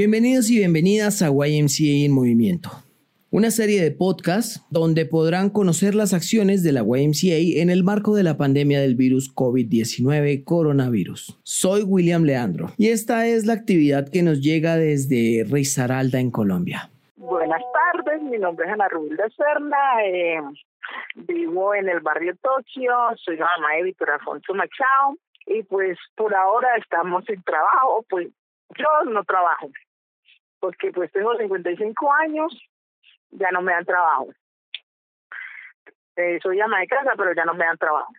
[0.00, 2.70] Bienvenidos y bienvenidas a YMCA en Movimiento,
[3.30, 8.14] una serie de podcasts donde podrán conocer las acciones de la YMCA en el marco
[8.16, 11.38] de la pandemia del virus COVID-19 coronavirus.
[11.42, 16.88] Soy William Leandro y esta es la actividad que nos llega desde Risaralda en Colombia.
[17.16, 17.60] Buenas
[17.92, 20.40] tardes, mi nombre es Ana Rubí de Serna, eh,
[21.28, 26.68] vivo en el barrio Tokio, soy mamá de Víctor Alfonso Machado y pues por ahora
[26.78, 28.28] estamos sin trabajo, pues
[28.78, 29.68] yo no trabajo,
[30.60, 32.52] porque pues tengo 55 años,
[33.30, 34.28] ya no me dan trabajo.
[36.16, 38.12] Eh, soy ama de casa, pero ya no me dan trabajo.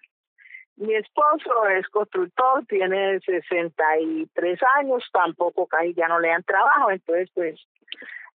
[0.78, 7.30] Mi esposo es constructor, tiene 63 años, tampoco casi ya no le dan trabajo, entonces
[7.34, 7.62] pues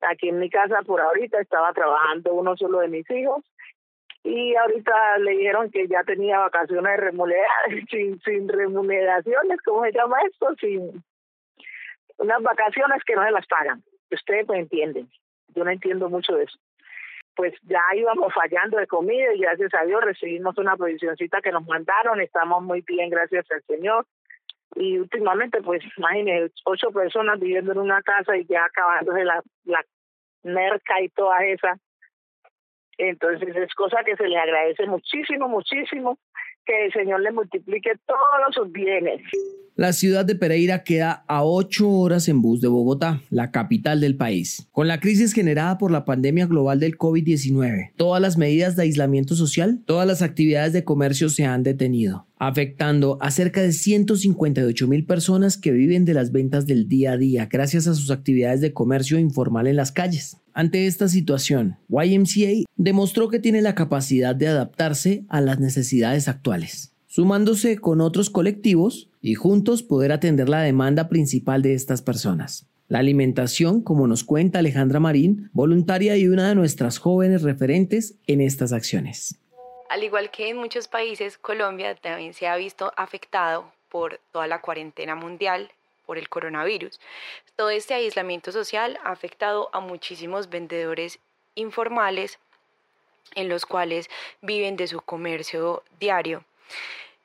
[0.03, 3.43] aquí en mi casa por ahorita estaba trabajando uno solo de mis hijos
[4.23, 7.49] y ahorita le dijeron que ya tenía vacaciones remuneradas,
[7.91, 10.55] sin, sin remuneraciones, ¿cómo se llama esto?
[10.61, 11.03] Sin
[12.19, 13.83] unas vacaciones que no se las pagan.
[14.11, 15.11] Ustedes me entienden,
[15.55, 16.59] yo no entiendo mucho de eso.
[17.35, 21.67] Pues ya íbamos fallando de comida y gracias a Dios recibimos una provisioncita que nos
[21.67, 24.07] mandaron, estamos muy bien, gracias al Señor.
[24.75, 29.85] Y últimamente, pues imagínense, ocho personas viviendo en una casa y ya acabándose la, la
[30.43, 31.79] merca y toda esa.
[32.99, 36.19] Entonces es cosa que se le agradece muchísimo, muchísimo
[36.65, 39.23] que el Señor le multiplique todos sus bienes.
[39.79, 44.17] La ciudad de Pereira queda a ocho horas en bus de Bogotá, la capital del
[44.17, 44.67] país.
[44.73, 49.37] Con la crisis generada por la pandemia global del COVID-19, todas las medidas de aislamiento
[49.37, 55.05] social, todas las actividades de comercio se han detenido, afectando a cerca de 158 mil
[55.05, 58.73] personas que viven de las ventas del día a día gracias a sus actividades de
[58.73, 60.39] comercio informal en las calles.
[60.55, 66.95] Ante esta situación, YMCA demostró que tiene la capacidad de adaptarse a las necesidades actuales
[67.17, 72.65] sumándose con otros colectivos y juntos poder atender la demanda principal de estas personas.
[72.87, 78.41] La alimentación, como nos cuenta Alejandra Marín, voluntaria y una de nuestras jóvenes referentes en
[78.41, 79.41] estas acciones.
[79.91, 84.61] Al igual que en muchos países, Colombia también se ha visto afectado por toda la
[84.61, 85.73] cuarentena mundial
[86.07, 87.01] por el coronavirus.
[87.57, 91.19] Todo este aislamiento social ha afectado a muchísimos vendedores
[91.57, 92.39] informales
[93.35, 94.09] en los cuales
[94.41, 96.45] viven de su comercio diario.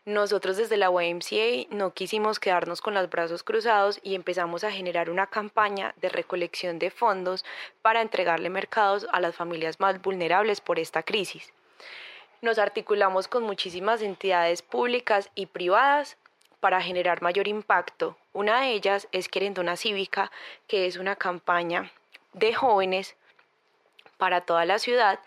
[0.06, 5.12] Nosotros desde la YMCA no quisimos quedarnos con los brazos cruzados y empezamos a generar
[5.12, 7.46] una campaña de recolección de fondos
[7.84, 11.54] para entregarle mercados a las familias más vulnerables por esta crisis.
[12.42, 16.18] Nos articulamos con muchísimas entidades públicas y privadas
[16.60, 18.18] para generar mayor impacto.
[18.34, 20.32] Una de ellas es Querendona Cívica,
[20.68, 21.92] que es una campaña
[22.34, 23.16] de jóvenes
[24.22, 25.18] para toda la ciudad,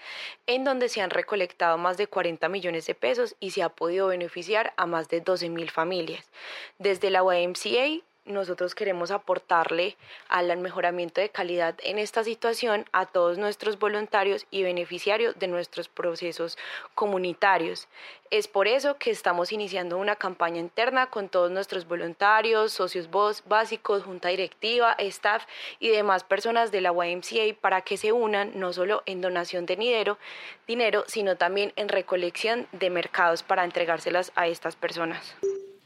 [0.47, 4.06] en donde se han recolectado más de 40 millones de pesos y se ha podido
[4.06, 6.31] beneficiar a más de 12 mil familias.
[6.78, 9.97] Desde la YMCA nosotros queremos aportarle
[10.29, 15.89] al mejoramiento de calidad en esta situación a todos nuestros voluntarios y beneficiarios de nuestros
[15.89, 16.57] procesos
[16.95, 17.89] comunitarios.
[18.31, 23.09] Es por eso que estamos iniciando una campaña interna con todos nuestros voluntarios, socios
[23.47, 25.45] básicos, junta directiva, staff
[25.79, 29.77] y demás personas de la YMCA para que se unan no solo en donación de
[29.77, 30.19] dinero,
[30.67, 35.37] dinero sino también en recolección de mercados para entregárselas a estas personas.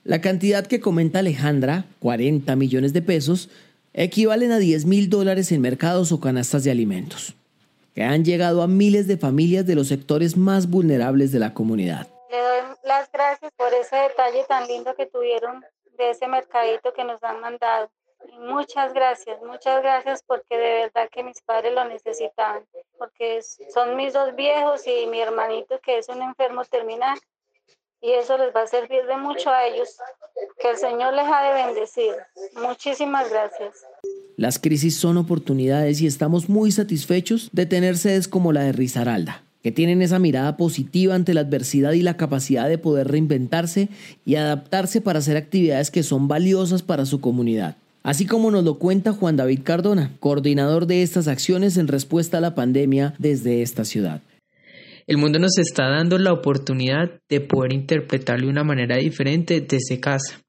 [0.08, 3.50] La cantidad que comenta Alejandra, 40 millones de pesos,
[3.92, 7.34] equivalen a 10 mil dólares en mercados o canastas de alimentos,
[7.94, 12.08] que han llegado a miles de familias de los sectores más vulnerables de la comunidad.
[12.30, 15.62] Le doy las gracias por ese detalle tan lindo que tuvieron
[15.98, 17.90] de ese mercadito que nos han mandado.
[18.40, 22.62] muchas gracias, muchas gracias porque de verdad que mis padres lo necesitaban,
[22.96, 23.42] porque
[23.74, 27.18] son mis dos viejos y mi hermanito que es un enfermo terminal
[28.00, 29.88] y eso les va a servir de mucho a ellos.
[30.60, 32.14] Que el Señor les ha de bendecir.
[32.60, 33.84] Muchísimas gracias.
[34.36, 39.42] Las crisis son oportunidades y estamos muy satisfechos de tener sedes como la de Risaralda,
[39.62, 43.88] que tienen esa mirada positiva ante la adversidad y la capacidad de poder reinventarse
[44.24, 47.76] y adaptarse para hacer actividades que son valiosas para su comunidad.
[48.04, 52.40] Así como nos lo cuenta Juan David Cardona, coordinador de estas acciones en respuesta a
[52.40, 54.22] la pandemia desde esta ciudad.
[55.08, 60.00] El mundo nos está dando la oportunidad de poder interpretarlo de una manera diferente desde
[60.00, 60.42] casa.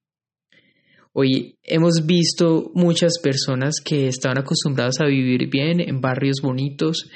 [1.13, 7.09] Hoy hemos visto muchas personas que estaban acostumbradas a vivir bien en barrios bonitos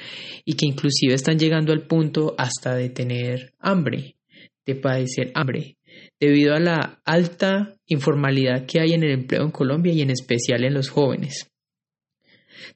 [0.46, 4.16] y que inclusive están llegando al punto hasta de tener hambre,
[4.64, 5.76] de padecer hambre,
[6.18, 10.64] debido a la alta informalidad que hay en el empleo en Colombia y en especial
[10.64, 11.53] en los jóvenes.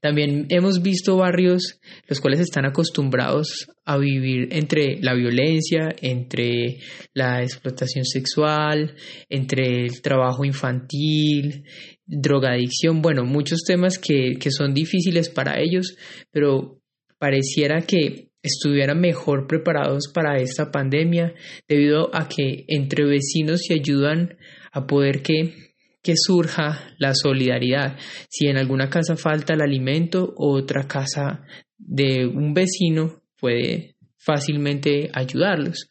[0.00, 6.78] También hemos visto barrios los cuales están acostumbrados a vivir entre la violencia, entre
[7.14, 8.94] la explotación sexual,
[9.28, 11.64] entre el trabajo infantil,
[12.06, 15.96] drogadicción, bueno, muchos temas que, que son difíciles para ellos,
[16.30, 16.80] pero
[17.18, 21.34] pareciera que estuvieran mejor preparados para esta pandemia
[21.68, 24.38] debido a que entre vecinos se ayudan
[24.72, 25.67] a poder que,
[26.08, 27.98] que surja la solidaridad.
[28.30, 31.44] Si en alguna casa falta el alimento, otra casa
[31.76, 35.90] de un vecino puede fácilmente ayudarlos.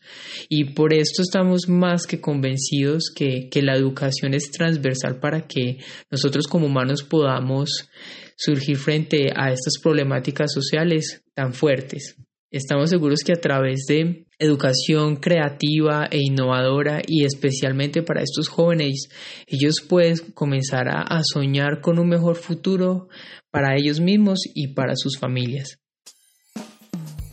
[0.49, 5.77] Y por esto estamos más que convencidos que, que la educación es transversal para que
[6.09, 7.87] nosotros como humanos podamos
[8.35, 12.15] surgir frente a estas problemáticas sociales tan fuertes.
[12.49, 19.09] Estamos seguros que a través de educación creativa e innovadora y especialmente para estos jóvenes,
[19.47, 23.07] ellos pueden comenzar a, a, soñar con un mejor futuro
[23.51, 25.79] para ellos mismos y para sus familias.